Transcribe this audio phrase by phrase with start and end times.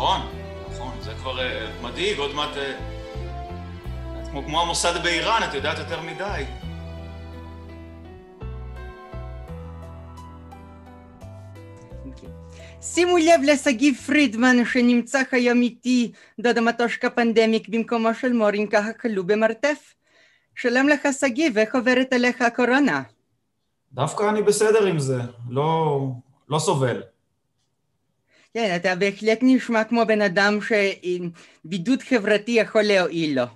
[0.00, 0.20] נכון,
[0.70, 2.56] נכון, זה כבר uh, מדאיג, עוד מעט...
[2.56, 6.44] Uh, כמו, כמו המוסד באיראן, את יודעת יותר מדי.
[12.82, 19.94] שימו לב לשגיב פרידמן שנמצא היום איתי דוד המטושקה פנדמיק במקומו של מורינקה הכלוא במרתף.
[20.54, 23.02] שלום לך שגיב, איך עוברת עליך הקורונה?
[23.92, 25.20] דווקא אני בסדר עם זה,
[25.50, 25.98] לא,
[26.48, 27.02] לא סובל.
[28.54, 33.46] כן, אתה בהחלט נשמע כמו בן אדם שבידוד חברתי יכול להועיל לו.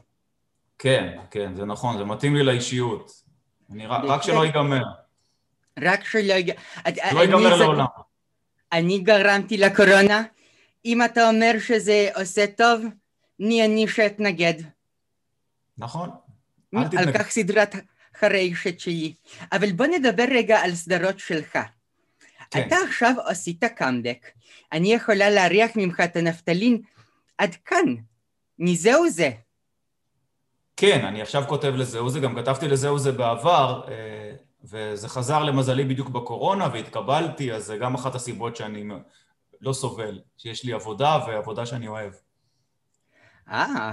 [0.78, 3.22] כן, כן, זה נכון, זה מתאים לי לאישיות.
[3.70, 4.82] אני, רק שלא ייגמר.
[5.80, 6.54] רק שלא ייגמר.
[7.12, 7.86] לא ייגמר לעולם.
[8.72, 10.22] אני גרמתי לקורונה.
[10.84, 12.84] אם אתה אומר שזה עושה טוב,
[13.38, 14.54] מי אני שאתנגד.
[15.78, 16.10] נכון.
[16.74, 17.74] על כך סדרת
[18.16, 19.14] חרשת שלי.
[19.52, 21.58] אבל בוא נדבר רגע על סדרות שלך.
[22.54, 22.66] כן.
[22.66, 24.30] אתה עכשיו עשית קאמבק.
[24.72, 26.82] אני יכולה להריח ממך את הנפטלין
[27.38, 27.94] עד כאן.
[28.58, 29.30] מזהו זה.
[30.76, 34.32] כן, אני עכשיו כותב לזהו זה, גם כתבתי לזהו זה בעבר, אה,
[34.64, 38.84] וזה חזר למזלי בדיוק בקורונה והתקבלתי, אז זה גם אחת הסיבות שאני
[39.60, 42.12] לא סובל, שיש לי עבודה ועבודה שאני אוהב.
[43.50, 43.92] אה,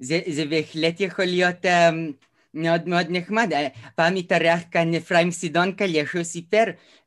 [0.00, 2.12] זה, זה בהחלט יכול להיות um,
[2.54, 3.52] מאוד מאוד נחמד.
[3.94, 6.64] פעם התארח כאן אפרים סידונקליה, שהוא סיפר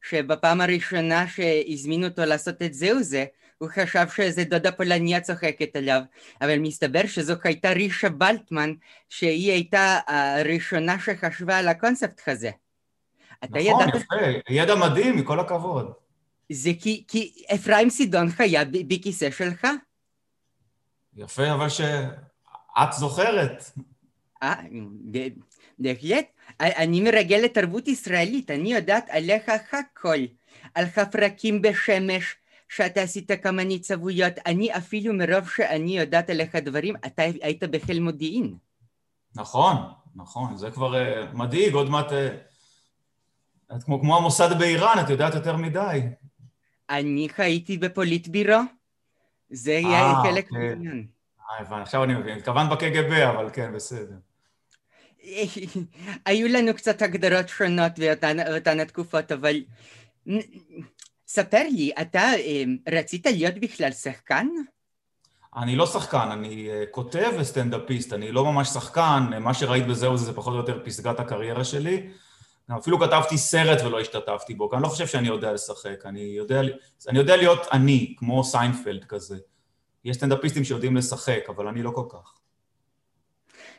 [0.10, 3.26] שבפעם הראשונה שהזמינו אותו לעשות את זהו זה,
[3.58, 6.02] הוא חשב שאיזה דודה פולניה צוחקת עליו,
[6.42, 8.74] אבל מסתבר שזו הייתה רישה בלטמן,
[9.10, 12.52] שהיא הייתה הראשונה שחשבה על הקונספט הזה.
[13.44, 13.96] נכון, ידעת...
[13.96, 14.16] יפה,
[14.50, 15.94] ידע מדהים, מכל הכבוד.
[16.52, 19.68] זה כי, כי אפרים סידון חיה בכיסא שלך.
[21.16, 23.64] יפה, אבל שאת זוכרת.
[24.44, 24.54] אה,
[25.80, 26.26] בהחלט.
[26.60, 30.18] אני מרגל לתרבות ישראלית, אני יודעת עליך הכל.
[30.76, 32.36] על חפרקים בשמש,
[32.70, 38.56] שאתה עשית כמה ניצבויות, אני אפילו מרוב שאני יודעת עליך דברים, אתה היית בחיל מודיעין.
[39.36, 39.76] נכון,
[40.16, 42.12] נכון, זה כבר uh, מדאיג, עוד מעט...
[42.12, 42.14] Uh,
[43.76, 46.02] את כמו, כמו המוסד באיראן, את יודעת יותר מדי.
[46.90, 48.59] אני הייתי בפוליטבירו,
[49.50, 50.68] זה יהיה אה, חלק אוקיי.
[50.68, 51.08] מהעניין.
[51.40, 52.38] אה, הבנתי, עכשיו אני מבין.
[52.38, 54.16] התכוונת בקג"ב, אבל כן, בסדר.
[56.25, 59.56] היו לנו קצת הגדרות שונות באותן התקופות, אבל
[61.28, 64.47] ספר לי, אתה אה, רצית להיות בכלל שחקן?
[65.56, 70.25] אני לא שחקן, אני אה, כותב וסטנדאפיסט, אני לא ממש שחקן, מה שראית בזהו זה,
[70.25, 72.09] זה פחות או יותר פסגת הקריירה שלי.
[72.79, 76.61] אפילו כתבתי סרט ולא השתתפתי בו, כי אני לא חושב שאני יודע לשחק, אני יודע,
[77.09, 79.38] אני יודע להיות אני, כמו סיינפלד כזה.
[80.05, 82.43] יש סטנדאפיסטים שיודעים לשחק, אבל אני לא כל כך.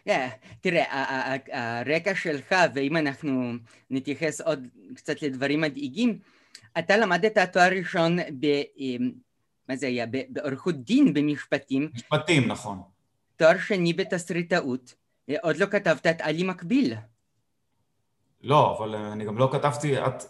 [0.08, 0.12] Yeah,
[0.60, 3.52] תראה, הרקע שלך, ואם אנחנו
[3.90, 6.18] נתייחס עוד קצת לדברים מדאיגים,
[6.78, 8.46] אתה למדת תואר ראשון ב...
[9.68, 10.06] מה זה היה?
[10.28, 11.90] בעורכות דין במשפטים.
[11.94, 12.82] משפטים, נכון.
[13.36, 14.94] תואר שני בתסריטאות.
[15.42, 16.94] עוד לא כתבת את עלי מקביל.
[18.42, 19.98] לא, אבל אני גם לא כתבתי...
[19.98, 20.22] את...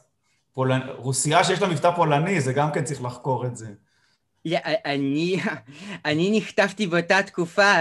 [0.53, 0.81] פולנ...
[0.97, 3.75] רוסייה שיש לה מבטא פולני, זה גם כן צריך לחקור את זה.
[4.84, 5.37] אני,
[6.05, 7.72] אני נכתבתי באותה תקופה,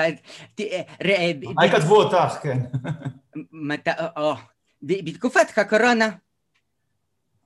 [0.59, 2.59] מתי כתבו אותך, כן.
[4.81, 6.09] בתקופת הקורונה.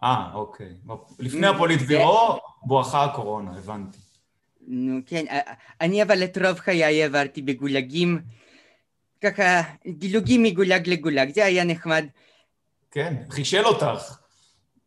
[0.03, 0.73] אה, אוקיי.
[1.19, 3.97] לפני הפוליטבירו, בואכה הקורונה, הבנתי.
[4.67, 5.25] נו, כן.
[5.81, 8.22] אני אבל את רוב חיי עברתי בגולגים,
[9.22, 12.05] ככה דילוגים מגולג לגולג, זה היה נחמד.
[12.91, 14.19] כן, חישל אותך.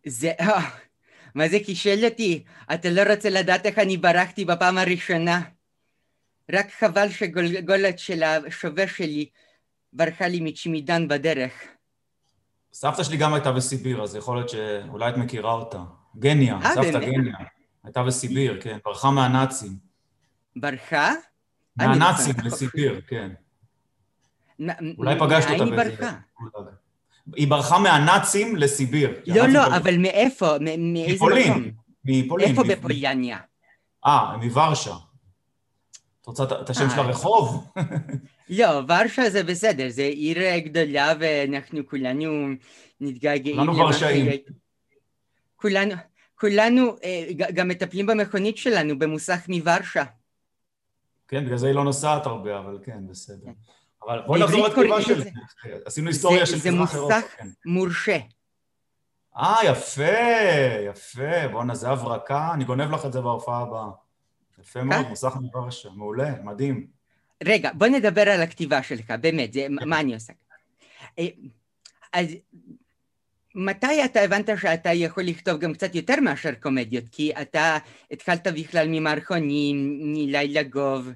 [0.06, 0.32] זה...
[1.34, 2.44] מה זה קישל אותי?
[2.74, 5.40] אתה לא רוצה לדעת איך אני ברחתי בפעם הראשונה.
[6.52, 9.28] רק חבל שגולגולת של השווה שלי
[9.92, 11.52] ברחה לי מצ'מידן בדרך.
[12.72, 15.82] סבתא שלי גם הייתה בסיביר, אז יכול להיות שאולי את מכירה אותה.
[16.18, 17.14] גניה, 아, אה, סבתא באמת?
[17.14, 17.34] גניה.
[17.84, 19.76] הייתה בסיביר, כן, ברחה מהנאצים.
[20.56, 21.12] ברחה?
[21.76, 23.30] מהנאצים לסיביר, כן.
[24.98, 26.06] אולי פגשת אותה באיזה...
[27.36, 29.20] היא ברחה מהנאצים לסיביר.
[29.26, 30.56] לא, לא, אבל מאיפה?
[30.78, 31.70] מאיזה מקום?
[32.04, 32.50] מפולין.
[32.50, 33.38] איפה בפולניה?
[34.06, 34.94] אה, מוורשה.
[36.22, 37.04] את רוצה את השם של אה.
[37.04, 37.72] הרחוב?
[38.58, 42.48] לא, ורשה זה בסדר, זה עיר גדולה ואנחנו כולנו
[43.00, 43.56] מתגעגעים.
[43.56, 44.26] כולנו ורשאים.
[45.56, 45.94] כולנו,
[46.34, 50.04] כולנו אה, גם מטפלים במכונית שלנו במוסך מוורשה.
[51.28, 53.50] כן, בגלל זה היא לא נוסעת הרבה, אבל כן, בסדר.
[54.04, 55.22] אבל בואי נחזור לתקופה של...
[55.84, 56.58] עשינו היסטוריה של.
[56.58, 57.36] זה מוסך.
[57.66, 58.18] מורשה.
[59.36, 60.02] אה, יפה,
[60.86, 61.48] יפה.
[61.52, 63.88] בואנה, זה הברקה, אני גונב לך את זה בהופעה הבאה.
[64.60, 66.86] יפה מאוד, מוסך מוורשה, מעולה, מדהים.
[67.44, 70.32] רגע, בוא נדבר על הכתיבה שלך, באמת, זה, מה אני עושה?
[71.18, 71.26] אה,
[72.12, 72.26] אז
[73.54, 77.04] מתי אתה הבנת שאתה יכול לכתוב גם קצת יותר מאשר קומדיות?
[77.12, 77.78] כי אתה
[78.10, 81.10] התחלת בכלל ממערכונים, מלילה גוב.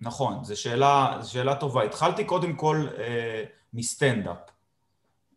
[0.00, 1.82] נכון, זו שאלה, שאלה טובה.
[1.82, 4.36] התחלתי קודם כל אה, מסטנדאפ.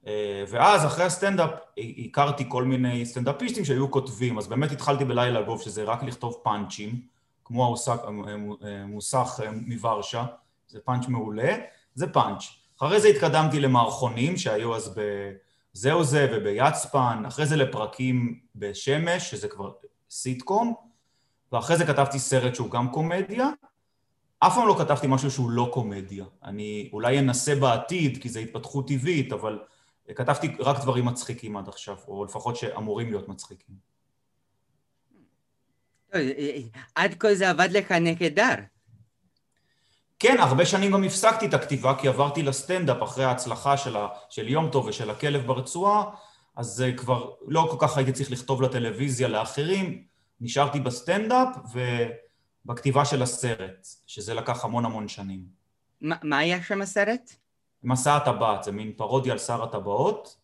[0.08, 1.52] אה, ואז אחרי הסטנדאפ
[2.06, 7.02] הכרתי כל מיני סטנדאפיסטים שהיו כותבים, אז באמת התחלתי בלילה גוב, שזה רק לכתוב פאנצ'ים,
[7.46, 7.98] כמו המוסך,
[8.62, 10.26] המוסך מוורשה,
[10.68, 11.56] זה פאנץ' מעולה,
[11.96, 12.44] זה פאנץ'.
[12.78, 14.96] אחרי זה התקדמתי למערכונים שהיו אז
[15.74, 19.72] בזהו זה וביצפן, אחרי זה לפרקים בשמש, שזה כבר
[20.12, 20.74] סיטקום,
[21.52, 23.50] ואחרי זה כתבתי סרט שהוא גם קומדיה.
[24.44, 26.26] אף פעם לא כתבתי משהו שהוא לא קומדיה.
[26.44, 29.60] אני אולי אנסה בעתיד, כי זו התפתחות טבעית, אבל
[30.16, 33.76] כתבתי רק דברים מצחיקים עד עכשיו, או לפחות שאמורים להיות מצחיקים.
[36.96, 38.54] עד כה זה עבד לך נהדר.
[40.20, 44.50] כן, הרבה שנים גם הפסקתי את הכתיבה, כי עברתי לסטנדאפ אחרי ההצלחה של, ה, של
[44.50, 46.04] יום טוב ושל הכלב ברצועה,
[46.56, 50.04] אז כבר לא כל כך הייתי צריך לכתוב לטלוויזיה לאחרים,
[50.42, 51.48] נשארתי בסטנדאפ
[52.66, 55.62] ובכתיבה של הסרט, שזה לקח המון המון שנים.
[56.04, 57.36] ما, מה היה שם הסרט?
[57.84, 60.38] מסע הטבעת, זה מין פרודיה על שר הטבעות,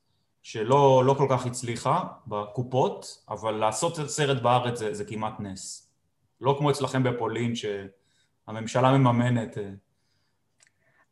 [0.44, 5.90] שלא לא כל כך הצליחה בקופות, אבל לעשות סרט בארץ זה, זה כמעט נס.
[6.42, 9.58] לא כמו אצלכם בפולין, שהממשלה מממנת.
[9.58, 9.70] אה.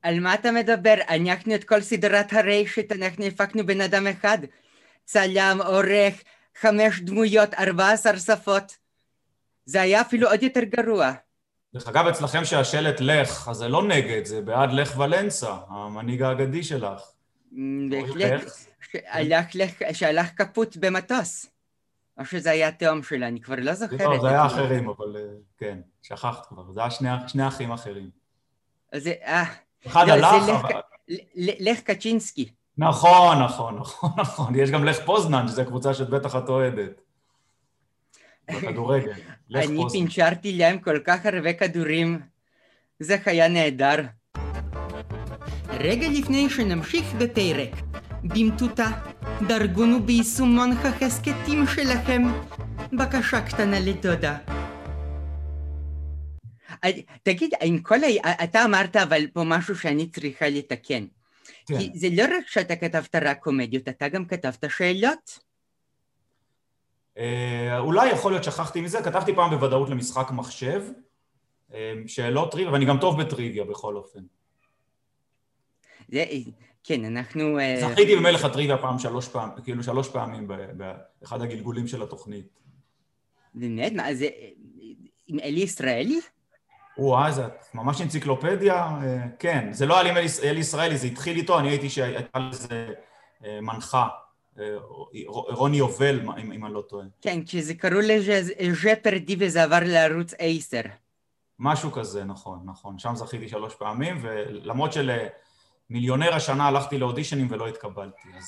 [0.02, 0.96] על מה אתה מדבר?
[1.10, 4.38] אנחנו את כל סדרת הרשת, אנחנו הפקנו בן אדם אחד.
[5.06, 6.24] צלם, עורך,
[6.60, 8.85] חמש דמויות, ארבע עשר שפות.
[9.66, 11.12] זה היה אפילו עוד יותר גרוע.
[11.74, 16.64] דרך אגב, אצלכם שהשלט לך, אז זה לא נגד, זה בעד לך ולנסה, המנהיג האגדי
[16.64, 17.02] שלך.
[17.90, 21.56] בהחלט, שהלך קפוט במטוס.
[22.20, 24.02] או שזה היה תאום שלה, אני כבר לא זוכרת.
[24.02, 25.22] לא, זה היה אחרים, אבל אה,
[25.58, 28.10] כן, שכחת כבר, זה היה שני, שני אחים אחרים.
[28.96, 29.44] זה, אה...
[29.88, 30.80] אחד לא, הלך, אבל...
[31.38, 32.50] לך קצ'ינסקי.
[32.78, 34.56] נכון, נכון, נכון, נכון.
[34.56, 37.02] יש גם לך פוזנן, שזו קבוצה שאת בטח את אוהדת.
[38.52, 39.14] בכדורגל.
[39.56, 42.20] אני פינצ'רתי להם כל כך הרבה כדורים.
[43.00, 43.96] זה היה נהדר.
[45.70, 47.72] רגע לפני שנמשיך בפרק,
[48.24, 48.88] במטותא,
[49.48, 52.24] דרגונו ביישומון החסקטים שלכם.
[52.94, 54.38] בקשה קטנה לדודה.
[57.24, 58.44] תגיד, עם כל ה...
[58.44, 61.06] אתה אמרת אבל פה משהו שאני צריכה לתקן.
[61.68, 61.78] כן.
[61.78, 65.40] כי זה לא רק שאתה כתבת רק קומדיות, אתה גם כתבת שאלות.
[67.18, 70.84] אה, אולי יכול להיות שכחתי מזה, כתבתי פעם בוודאות למשחק מחשב,
[71.74, 74.20] אה, שאלות טריוויה, ואני גם טוב בטריוויה בכל אופן.
[76.10, 76.26] זה,
[76.84, 77.60] כן, אנחנו...
[77.60, 82.60] אה, זכיתי במלך הטריוויה פעם שלוש פעמים, כאילו שלוש פעמים באחד הגלגולים של התוכנית.
[83.54, 83.92] באמת?
[83.92, 84.28] מה, זה
[85.28, 86.20] עם אלי ישראלי?
[86.98, 89.00] וואי, זה ממש אנציקלופדיה,
[89.40, 89.74] כן.
[89.74, 92.94] זה לא היה עם אלי ישראלי, זה התחיל איתו, אני הייתי שהייתה לזה
[93.62, 94.08] מנחה.
[95.28, 97.06] רוני יובל, אם, אני לא טועה.
[97.22, 98.42] כן, כשזה קראו לזה
[99.02, 100.82] פרדי וזה עבר לערוץ 10.
[101.60, 103.00] משהו כזה, נכון, נכון.
[103.00, 108.46] שם זכיתי שלוש פעמים, ולמרות שלמיליונר השנה הלכתי לאודישנים ולא התקבלתי, אז...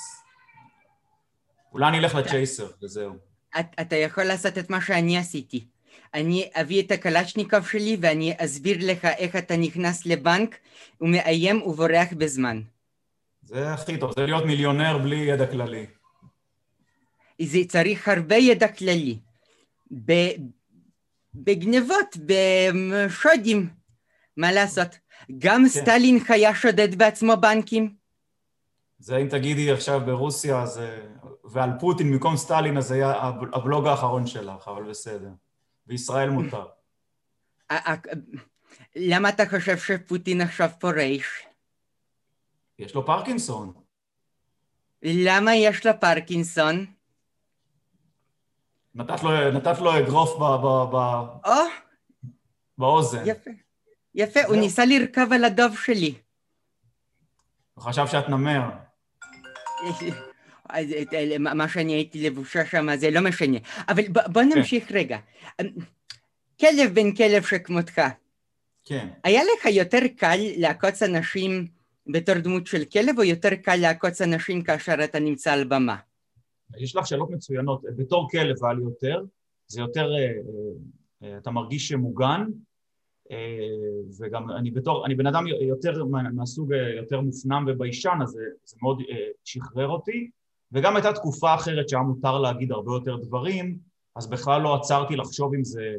[1.74, 3.14] אולי אני אלך לצ'ייסר, וזהו.
[3.60, 5.66] אתה יכול לעשות את מה שאני עשיתי.
[6.14, 10.56] אני אביא את הקלצ'ניקוב שלי ואני אסביר לך איך אתה נכנס לבנק
[11.02, 12.62] ומאיים ובורח בזמן.
[13.44, 15.86] זה הכי טוב, זה להיות מיליונר בלי ידע כללי.
[17.42, 19.20] זה צריך הרבה ידע כללי.
[21.34, 23.70] בגנבות, בשודים,
[24.38, 24.88] מה לעשות?
[25.38, 25.70] גם כן.
[25.70, 27.96] סטלין היה שודד בעצמו בנקים.
[29.00, 31.08] זה אם תגידי עכשיו ברוסיה, זה...
[31.44, 33.14] ועל פוטין במקום סטלין, אז זה היה
[33.54, 35.30] הבלוג האחרון שלך, אבל בסדר.
[35.86, 36.66] בישראל מותר.
[38.96, 41.48] למה אתה חושב שפוטין עכשיו פורש?
[42.80, 43.74] יש לו פרקינסון.
[45.04, 46.86] למה יש לו פרקינסון?
[48.98, 50.96] נתת לו, נתת לו אגרוף ב, ב, ב,
[51.46, 51.68] או,
[52.78, 53.22] באוזן.
[53.26, 53.52] יפה,
[54.16, 56.14] יפה, הוא ניסה לרכב על הדוב שלי.
[57.74, 58.62] הוא חשב שאת נמר.
[61.40, 63.58] מה שאני הייתי לבושה שם זה לא משנה.
[63.90, 64.50] אבל בוא כן.
[64.56, 65.18] נמשיך רגע.
[66.60, 68.02] כלב בן כלב שכמותך.
[68.86, 69.08] כן.
[69.24, 71.68] היה לך יותר קל לעקוץ אנשים
[72.08, 75.96] בתור דמות של כלב, או יותר קל לעקוץ אנשים כאשר אתה נמצא על במה?
[76.78, 77.82] יש לך שאלות מצוינות.
[77.98, 79.24] בתור כלב היה לי יותר,
[79.68, 80.32] זה יותר, אה,
[81.24, 82.46] אה, אתה מרגיש מוגן,
[83.32, 83.38] אה,
[84.20, 89.02] וגם אני בתור, אני בן אדם יותר מהסוג יותר מופנם וביישן, אז זה, זה מאוד
[89.44, 90.30] שחרר אותי,
[90.72, 93.78] וגם הייתה תקופה אחרת שהיה מותר להגיד הרבה יותר דברים,
[94.16, 95.96] אז בכלל לא עצרתי לחשוב אם זה...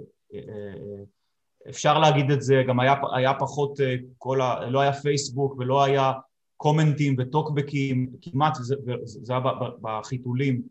[1.69, 3.81] אפשר להגיד את זה, גם היה, היה פחות,
[4.19, 6.13] כל ה, לא היה פייסבוק ולא היה
[6.59, 8.75] קומנטים וטוקבקים, כמעט, זה,
[9.05, 9.43] זה היה
[9.83, 10.63] בחיתולים.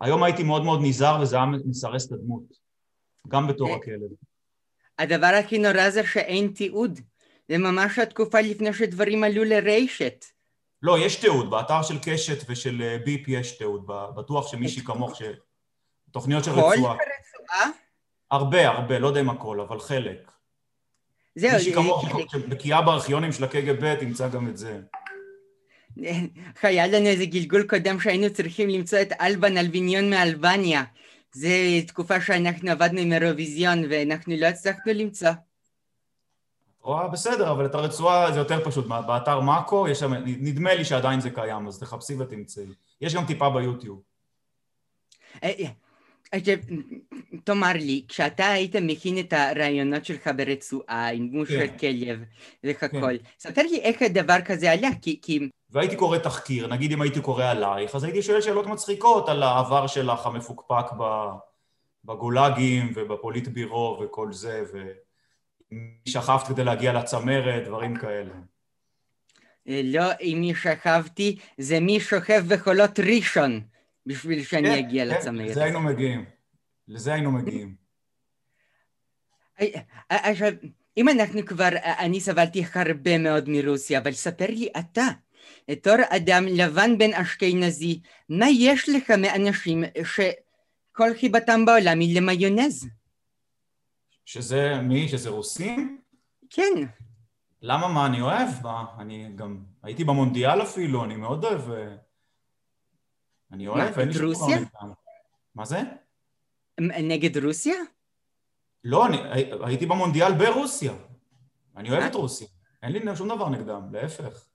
[0.00, 2.42] היום הייתי מאוד מאוד נזהר וזה היה מסרס את הדמות,
[3.28, 4.10] גם בתור הכלב.
[4.98, 7.00] הדבר הכי נורא זה שאין תיעוד.
[7.48, 10.24] זה ממש התקופה לפני שדברים עלו לרשת.
[10.82, 15.22] לא, יש תיעוד, באתר של קשת ושל אה, ביפ יש תיעוד, בטוח שמישהי כמוך, ש...
[16.10, 16.76] תוכניות של רצועה.
[16.76, 17.70] כל הרצועה?
[18.30, 20.30] הרבה, הרבה, לא יודע אם הכל, אבל חלק.
[21.36, 24.80] זהו, מישהי כמוך שבקיאה בארכיונים של הקג"ב תמצא גם את זה.
[26.62, 30.84] היה לנו איזה גלגול קודם שהיינו צריכים למצוא את אלבן אלביניון מאלבניה.
[31.32, 31.48] זו
[31.86, 35.30] תקופה שאנחנו עבדנו עם אירוויזיון ואנחנו לא הצלחנו למצוא.
[36.80, 38.86] רואה, בסדר, אבל את הרצועה זה יותר פשוט.
[38.86, 42.64] באתר מאקו, יש שם, נדמה לי שעדיין זה קיים, אז תחפשי ותמצאי.
[43.00, 44.02] יש גם טיפה ביוטיוב.
[45.42, 45.52] אה,
[46.32, 46.54] עכשיו,
[47.44, 51.78] תאמר לי, כשאתה היית מכין את הרעיונות שלך ברצועה, עם דמות של כן.
[51.78, 52.24] כלב
[52.62, 53.16] כן.
[53.38, 55.48] ספר לי איך הדבר כזה עלה, כי...
[55.70, 59.86] והייתי קורא תחקיר, נגיד אם הייתי קורא עלייך, אז הייתי שואל שאלות מצחיקות על העבר
[59.86, 60.86] שלך המפוקפק
[62.04, 68.34] בגולאגים ובפוליט בירו וכל זה, ומי שכבת כדי להגיע לצמרת, דברים כאלה.
[69.68, 73.60] אה, לא עם מי שכבתי, זה מי שוכב בחולות ראשון,
[74.06, 75.50] בשביל שאני כן, אגיע כן, לצמרת.
[75.50, 76.24] לזה היינו מגיעים.
[76.88, 77.74] לזה היינו מגיעים.
[79.60, 79.66] אה,
[80.10, 80.52] אה, עכשיו,
[80.96, 85.06] אם אנחנו כבר, אני סבלתי הרבה מאוד מרוסיה, אבל ספר לי אתה,
[85.70, 92.88] בתור אדם לבן בן אשכנזי, מה יש לך מאנשים שכל חיבתם בעולם היא למיונז?
[94.24, 95.08] שזה מי?
[95.08, 96.00] שזה רוסים?
[96.50, 96.72] כן.
[97.62, 97.88] למה?
[97.88, 98.48] מה אני אוהב?
[98.62, 101.70] מה, אני גם הייתי במונדיאל אפילו, אני מאוד אוהב...
[101.70, 101.94] אה,
[103.52, 104.58] אני אוהב, מה, אין לי את שום דבר רוסיה?
[105.54, 105.80] מה זה?
[106.80, 107.74] נגד רוסיה?
[108.84, 110.92] לא, אני הי- הייתי במונדיאל ברוסיה.
[111.76, 112.06] אני אוהב אה?
[112.06, 112.46] את רוסיה.
[112.82, 114.46] אין לי שום דבר נגדם, להפך.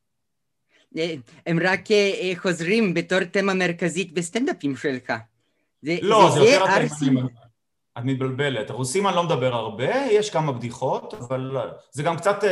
[0.98, 5.14] אה, הם רק אה, אה, חוזרים בתור תמה מרכזית בסטנדאפים שלך.
[5.82, 7.18] זה, לא, זה יותר ערסים.
[7.18, 7.36] התימנים.
[7.98, 8.72] את מתבלבלת.
[8.72, 11.58] רוסים אני לא מדבר הרבה, יש כמה בדיחות, אבל
[11.92, 12.44] זה גם קצת,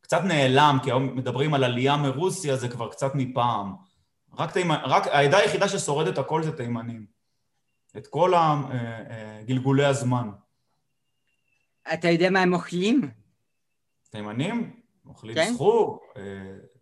[0.00, 3.74] קצת נעלם, כי היום מדברים על עלייה מרוסיה, זה כבר קצת מפעם.
[4.38, 4.76] רק, תימנ...
[4.84, 7.06] רק העדה היחידה ששורדת הכל זה תימנים.
[7.96, 8.32] את כל
[9.46, 10.30] גלגולי הזמן.
[11.94, 13.10] אתה יודע מה הם אוכלים?
[14.10, 14.81] תימנים,
[15.12, 15.52] אוכלים כן.
[15.54, 16.22] סחור, אה,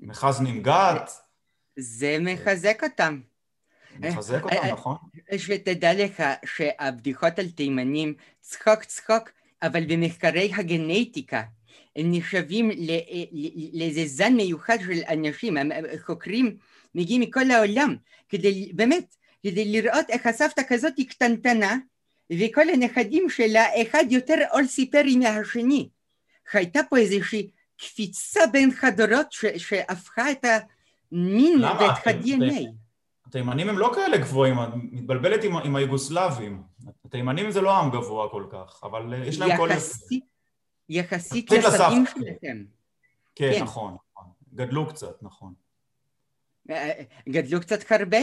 [0.00, 1.10] מחזנים גת,
[1.76, 3.20] זה מחזק אותם.
[3.98, 4.96] מחזק אה, אותם, אה, נכון?
[5.36, 9.30] שתדע לך שהבדיחות על תימנים, צחוק צחוק,
[9.62, 11.42] אבל במחקרי הגנטיקה
[11.96, 12.70] הם נחשבים
[13.72, 15.56] לאיזה זן מיוחד של אנשים,
[16.06, 16.56] חוקרים
[16.94, 17.96] מגיעים מכל העולם,
[18.28, 21.76] כדי באמת, כדי לראות איך הסבתא כזאת היא קטנטנה,
[22.32, 25.88] וכל הנכדים שלה, אחד יותר עול סיפרי מהשני.
[26.52, 31.64] הייתה פה איזושהי קפיצה בין חדורות ש- שהפכה את המין?
[31.64, 32.66] ואת ה-DNA.
[33.26, 36.62] התימנים הם לא כאלה גבוהים, את מתבלבלת עם, עם היוגוסלבים.
[37.04, 39.68] התימנים זה לא עם גבוה כל כך, אבל אה, יש להם כל...
[39.72, 40.24] יחסית,
[40.88, 42.06] יחסית יחסית לסבים.
[42.06, 42.24] שלכם.
[42.40, 42.56] כן,
[43.34, 43.62] כן.
[43.62, 44.28] נכון, נכון.
[44.54, 45.52] גדלו קצת, נכון.
[46.70, 48.18] אה, גדלו קצת הרבה.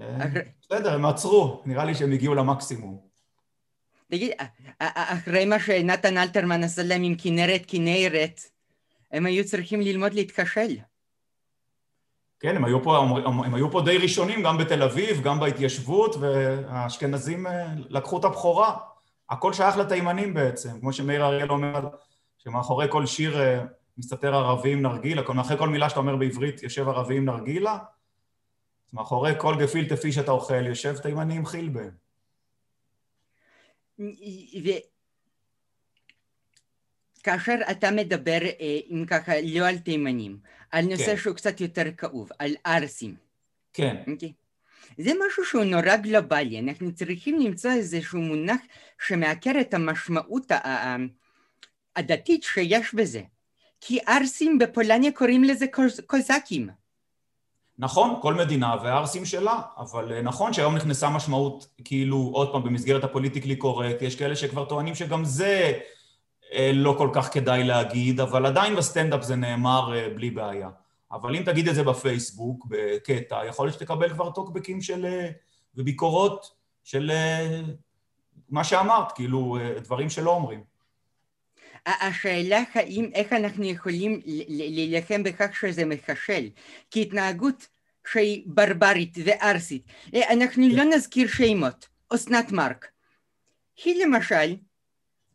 [0.00, 0.18] אה,
[0.62, 3.03] בסדר, הם עצרו, נראה לי שהם הגיעו למקסימום.
[4.10, 4.46] תגיד, אה,
[4.82, 8.40] אה, אחרי מה שנתן אלתרמן עשה להם עם כנרת כנרת,
[9.12, 10.76] הם היו צריכים ללמוד להתקשל.
[12.40, 17.46] כן, הם היו פה, הם, היו פה די ראשונים, גם בתל אביב, גם בהתיישבות, והאשכנזים
[17.46, 18.76] אה, לקחו את הבכורה.
[19.30, 21.88] הכל שייך לתימנים בעצם, כמו שמאיר אריאל אומר,
[22.38, 23.64] שמאחורי כל שיר אה,
[23.98, 27.78] מסתתר ערבי עם נרגילה, מאחורי כל מילה שאתה אומר בעברית יושב ערבי עם נרגילה,
[28.92, 32.03] מאחורי כל גפילטה פיש שאתה אוכל יושב תימני עם.
[37.20, 40.38] וכאשר אתה מדבר, אה, אם ככה, לא על תימנים,
[40.70, 41.16] על נושא כן.
[41.16, 43.14] שהוא קצת יותר כאוב, על ערסים.
[43.72, 44.32] כן, אוקיי?
[44.98, 48.60] זה משהו שהוא נורא גלובלי, אנחנו צריכים למצוא איזשהו מונח
[49.06, 50.52] שמעקר את המשמעות
[51.96, 53.22] הדתית שיש בזה.
[53.80, 56.68] כי ערסים בפולניה קוראים לזה קוז- קוזקים.
[57.78, 63.04] נכון, כל מדינה והערסים שלה, אבל אה, נכון שהיום נכנסה משמעות, כאילו, עוד פעם, במסגרת
[63.04, 65.78] הפוליטיקלי קורקט, יש כאלה שכבר טוענים שגם זה
[66.52, 70.68] אה, לא כל כך כדאי להגיד, אבל עדיין בסטנדאפ זה נאמר אה, בלי בעיה.
[71.12, 75.06] אבל אם תגיד את זה בפייסבוק, בקטע, יכול להיות שתקבל כבר טוקבקים של...
[75.76, 76.50] וביקורות
[76.84, 77.10] של
[78.48, 80.64] מה שאמרת, כאילו, דברים שלא אומרים.
[81.86, 86.48] השאלה האם, איך אנחנו יכולים להילחם בכך שזה מחשל,
[86.90, 87.66] כי התנהגות
[88.12, 89.82] שהיא ברברית וערסית,
[90.14, 92.86] אה, אנחנו לא נזכיר שמות, אסנת מארק.
[93.84, 94.56] היא למשל,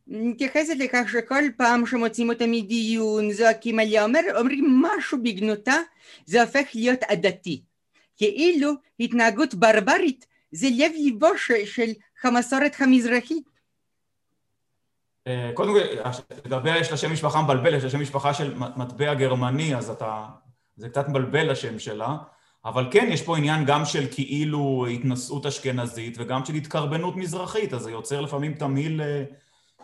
[0.07, 5.75] מתייחסת לכך שכל פעם שמוצאים אותה מדיון, זועקים עליה, אומר, אומרים משהו בגנותה,
[6.25, 7.61] זה הופך להיות עדתי.
[8.17, 11.89] כאילו התנהגות ברברית זה לב ליבו של
[12.23, 13.58] המסורת המזרחית.
[15.27, 16.09] אה, קודם כל,
[16.45, 20.27] לגבי יש לה שם משפחה מבלבל, יש לה שם משפחה של מטבע גרמני, אז אתה...
[20.75, 22.17] זה קצת מבלבל השם שלה,
[22.65, 27.81] אבל כן, יש פה עניין גם של כאילו התנשאות אשכנזית וגם של התקרבנות מזרחית, אז
[27.81, 29.23] זה יוצר לפעמים תמהיל אה,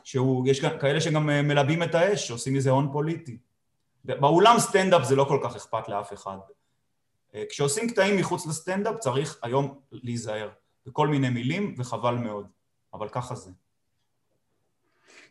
[0.03, 3.37] שהוא, יש כאלה שגם אה, מלבים את האש, עושים מזה הון פוליטי.
[4.05, 6.37] באולם סטנדאפ זה לא כל כך אכפת לאף אחד.
[7.49, 10.49] כשעושים קטעים מחוץ לסטנדאפ צריך היום להיזהר
[10.85, 12.47] בכל מיני מילים, וחבל מאוד,
[12.93, 13.51] אבל ככה זה.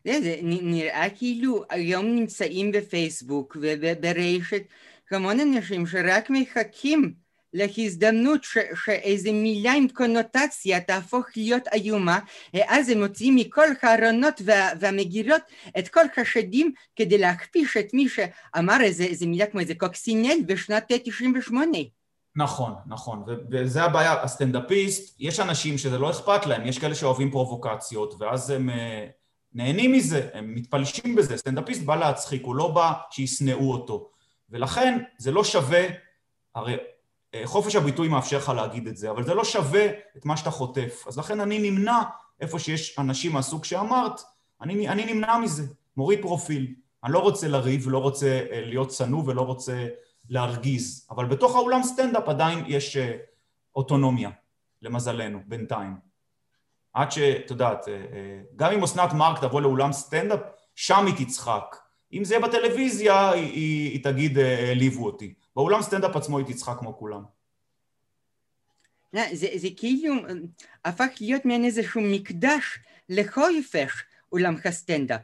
[0.05, 4.63] זה נראה כאילו היום נמצאים בפייסבוק וברשת
[5.11, 7.15] המון אנשים שרק מחכים
[7.55, 8.41] להזדמנות
[8.85, 12.19] שאיזה מילה עם קונוטציה תהפוך להיות איומה,
[12.69, 15.43] אז הם מוציאים מכל הארונות וה, והמגירות
[15.79, 20.85] את כל החשדים כדי להכפיש את מי שאמר איזה, איזה מילה כמו איזה קוקסינל בשנת
[20.89, 21.79] 98.
[22.37, 28.15] נכון, נכון, וזה הבעיה, הסטנדאפיסט, יש אנשים שזה לא אכפת להם, יש כאלה שאוהבים פרובוקציות,
[28.21, 29.07] ואז הם אה,
[29.55, 34.11] נהנים מזה, הם מתפלשים בזה, סטנדאפיסט בא להצחיק, הוא לא בא שישנאו אותו,
[34.51, 35.85] ולכן זה לא שווה,
[36.55, 36.77] הרי
[37.35, 40.51] אה, חופש הביטוי מאפשר לך להגיד את זה, אבל זה לא שווה את מה שאתה
[40.51, 42.03] חוטף, אז לכן אני נמנע
[42.41, 44.21] איפה שיש אנשים מהסוג שאמרת,
[44.61, 45.63] אני, אני נמנע מזה,
[45.97, 49.87] מוריד פרופיל, אני לא רוצה לריב, לא רוצה אה, להיות צנוע ולא רוצה
[50.29, 53.17] להרגיז, אבל בתוך האולם סטנדאפ עדיין יש אה,
[53.77, 54.31] אוטונומיה,
[54.83, 56.14] למזלנו, בינתיים.
[56.95, 60.41] עד שאת יודעת, אה, אה, גם אם אסנת מארק תבוא לאולם סטנדאפ,
[60.75, 61.77] שם היא תצחק.
[62.13, 65.35] אם זה יהיה בטלוויזיה, היא, היא, היא תגיד, העליבו אותי.
[65.57, 67.23] באולם סטנדאפ עצמו היא תצחק כמו כולם.
[69.33, 70.15] זה, זה כאילו
[70.85, 73.93] הפך להיות מעין איזשהו מקדש לחופש
[74.33, 75.21] אולם הסטנדאפ.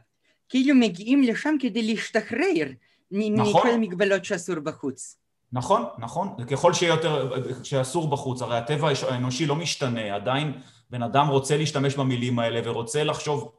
[0.49, 2.67] כאילו מגיעים לשם כדי להשתחרר
[3.11, 3.47] נכון.
[3.47, 5.17] מכל המגבלות שאסור בחוץ.
[5.53, 6.35] נכון, נכון.
[6.51, 10.53] ככל שיותר, שאסור בחוץ, הרי הטבע האנושי לא משתנה, עדיין
[10.91, 13.51] בן אדם רוצה להשתמש במילים האלה ורוצה לחשוב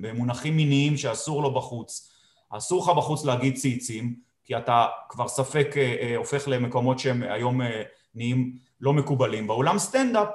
[0.00, 2.10] במונחים מיניים שאסור לו בחוץ.
[2.50, 4.14] אסור לך בחוץ להגיד ציצים,
[4.44, 7.82] כי אתה כבר ספק אה, אה, הופך למקומות שהם היום אה,
[8.14, 9.46] נהיים לא מקובלים.
[9.46, 10.28] באולם סטנדאפ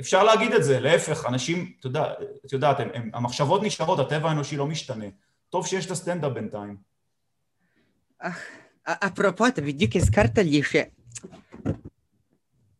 [0.00, 2.12] אפשר להגיד את זה, להפך, אנשים, אתה יודע,
[2.46, 2.76] את יודעת,
[3.12, 5.06] המחשבות נשארות, הטבע האנושי לא משתנה.
[5.50, 6.76] טוב שיש את הסטנדאפ בינתיים.
[8.86, 10.76] אפרופו, אתה בדיוק הזכרת לי ש...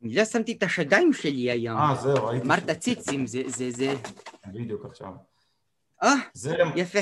[0.05, 1.79] אני לא שמתי את השדיים שלי היום.
[1.79, 2.47] אה, זהו, ראיתי.
[2.47, 3.95] אמרת ציצים, זה, זה, זה...
[4.47, 5.09] בדיוק עכשיו.
[6.03, 6.15] אה,
[6.77, 6.99] יפה.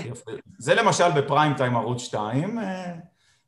[0.59, 2.59] זה למשל בפריים טיים ערוץ 2.
[2.59, 2.93] אה,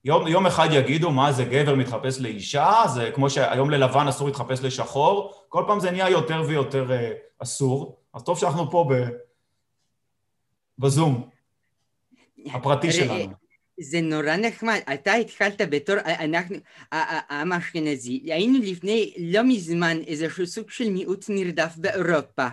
[0.05, 4.61] יום, יום אחד יגידו, מה זה גבר מתחפש לאישה, זה כמו שהיום ללבן אסור להתחפש
[4.63, 8.95] לשחור, כל פעם זה נהיה יותר ויותר אה, אסור, אז טוב שאנחנו פה ב...
[10.79, 11.29] בזום.
[12.55, 13.44] הפרטי שלנו.
[13.81, 16.57] זה נורא נחמד, אתה התחלת בתור, אנחנו,
[16.93, 22.47] העם האשכנזי, היינו לפני לא מזמן איזשהו סוג של מיעוט נרדף באירופה.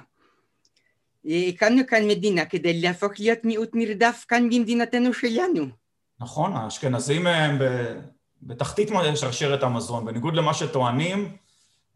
[1.25, 5.65] הקמנו כאן מדינה כדי להפוך להיות מיעוט נרדף כאן במדינתנו שלנו.
[6.19, 7.59] נכון, האשכנזים הם
[8.41, 11.37] בתחתית שרשרת המזון, בניגוד למה שטוענים,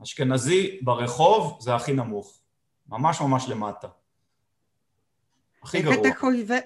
[0.03, 2.39] אשכנזי ברחוב זה הכי נמוך,
[2.89, 3.87] ממש ממש למטה.
[5.63, 5.95] הכי גרוע.
[5.95, 6.57] אתה חווה,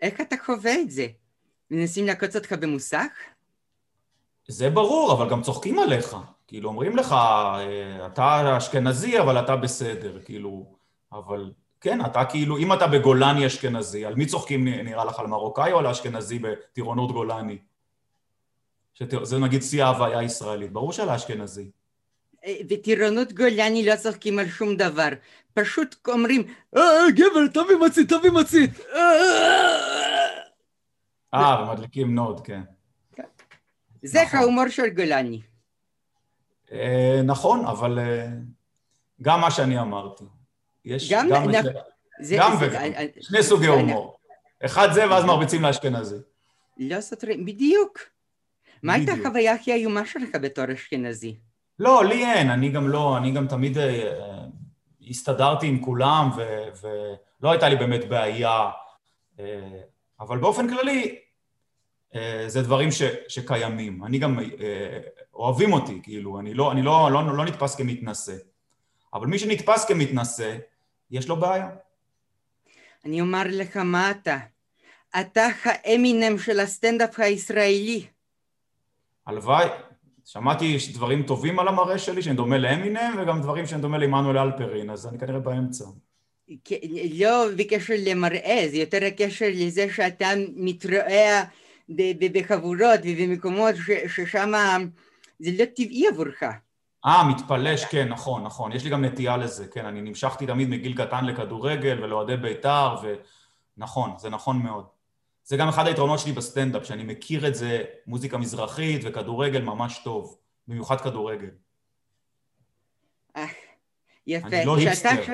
[0.00, 1.06] איך אתה חווה את זה?
[1.70, 3.06] מנסים לעקוץ אותך במוסך?
[4.48, 6.16] זה ברור, אבל גם צוחקים עליך.
[6.46, 10.66] כאילו, אומרים לך, אה, אתה אשכנזי, אבל אתה בסדר, כאילו,
[11.12, 15.72] אבל כן, אתה כאילו, אם אתה בגולני אשכנזי, על מי צוחקים נראה לך, על מרוקאי
[15.72, 17.58] או על האשכנזי בטירונות גולני?
[18.94, 21.70] שזה נגיד שיא ההוויה הישראלית, ברור שעל האשכנזי.
[22.68, 25.08] בטירונות גולני לא צוחקים על שום דבר,
[25.54, 26.42] פשוט אומרים,
[26.76, 28.70] אה, גבר, תביא מצית, תביא מצית.
[31.34, 32.62] אה, ומדליקים נוד, כן.
[34.02, 34.40] זה נכון.
[34.40, 35.40] ההומור של גולני.
[36.72, 38.28] אה, נכון, אבל אה,
[39.22, 40.24] גם מה שאני אמרתי.
[40.84, 41.62] יש גם, גם, נ...
[42.20, 42.82] זה, גם זה, וגם,
[43.14, 44.18] זה, שני סוגי הומור.
[44.64, 46.16] אחד זה ואז מרביצים לאשכנזי.
[46.76, 47.98] לא סותרים, בדיוק.
[48.82, 51.36] מה הייתה החוויה הכי איומה שלך בתור אשכנזי?
[51.78, 54.44] לא, לי אין, אני גם לא, אני גם תמיד אה,
[55.08, 56.30] הסתדרתי עם כולם
[56.80, 58.70] ולא הייתה לי באמת בעיה,
[59.40, 59.80] אה,
[60.20, 61.18] אבל באופן כללי
[62.14, 64.04] אה, זה דברים ש, שקיימים.
[64.04, 65.00] אני גם, אה,
[65.34, 68.36] אוהבים אותי, כאילו, אני לא, אני לא, לא, לא נתפס כמתנשא.
[69.14, 70.56] אבל מי שנתפס כמתנשא,
[71.10, 71.70] יש לו בעיה.
[73.04, 74.38] אני אומר לך מה אתה.
[75.20, 78.06] אתה האמינם של הסטנדאפ הישראלי.
[79.26, 79.66] הלוואי.
[80.24, 84.90] שמעתי דברים טובים על המראה שלי, שאני דומה לאמינם, וגם דברים שאני דומה לעמנואל אלפרין,
[84.90, 85.84] אז אני כנראה באמצע.
[87.18, 91.44] לא בקשר למראה, זה יותר הקשר לזה שאתה מתראה
[92.32, 93.74] בחבורות ובמקומות
[94.08, 94.52] ששם
[95.38, 96.42] זה לא טבעי עבורך.
[97.06, 98.72] אה, מתפלש, כן, נכון, נכון.
[98.72, 99.84] יש לי גם נטייה לזה, כן.
[99.84, 102.96] אני נמשכתי תמיד מגיל קטן לכדורגל ולאוהדי בית"ר,
[103.78, 104.86] ונכון, זה נכון מאוד.
[105.44, 110.38] זה גם אחד היתרונות שלי בסטנדאפ, שאני מכיר את זה, מוזיקה מזרחית וכדורגל ממש טוב,
[110.68, 111.50] במיוחד כדורגל.
[114.26, 114.46] יפה.
[114.46, 115.32] אני לא היפסטר.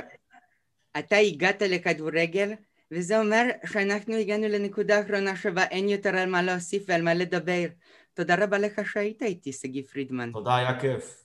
[0.99, 2.53] אתה הגעת לכדורגל,
[2.91, 7.65] וזה אומר שאנחנו הגענו לנקודה האחרונה שבה אין יותר על מה להוסיף ועל מה לדבר.
[8.15, 10.31] תודה רבה לך שהיית איתי, שגיא פרידמן.
[10.33, 11.25] תודה, היה כיף.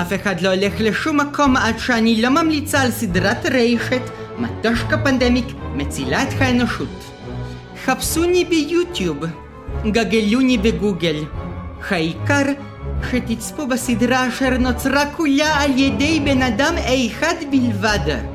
[0.00, 4.02] אף אחד לא הולך לשום מקום עד שאני לא ממליצה על סדרת רשת
[4.38, 6.88] מטושקה פנדמיק מצילה את האנושות.
[7.84, 9.24] חפשוני ביוטיוב,
[9.92, 11.24] גגלוני בגוגל.
[11.90, 12.44] העיקר
[13.10, 16.74] שתצפו בסדרה אשר נוצרה כולה על ידי בן אדם
[17.06, 18.33] אחד בלבד.